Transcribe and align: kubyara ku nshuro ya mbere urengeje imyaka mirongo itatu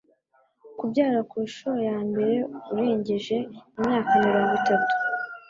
kubyara 0.77 1.19
ku 1.29 1.37
nshuro 1.47 1.77
ya 1.89 1.97
mbere 2.09 2.35
urengeje 2.71 3.37
imyaka 3.79 4.11
mirongo 4.25 4.51
itatu 4.59 4.93